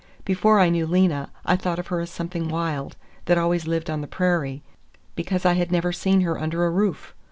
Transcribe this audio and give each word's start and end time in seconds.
Before 0.25 0.59
I 0.59 0.69
knew 0.69 0.87
Lena, 0.87 1.29
I 1.45 1.55
thought 1.55 1.77
of 1.77 1.89
her 1.89 1.99
as 1.99 2.09
something 2.09 2.49
wild, 2.49 2.97
that 3.25 3.37
always 3.37 3.67
lived 3.67 3.87
on 3.87 4.01
the 4.01 4.07
prairie, 4.07 4.63
because 5.13 5.45
I 5.45 5.53
had 5.53 5.71
never 5.71 5.91
seen 5.91 6.21
her 6.21 6.39
under 6.39 6.65
a 6.65 6.71
roof. 6.71 7.13